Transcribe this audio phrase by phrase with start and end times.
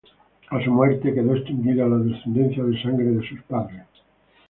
[0.49, 3.85] A su muerte quedó extinguida la descendencia de sangre de sus padres.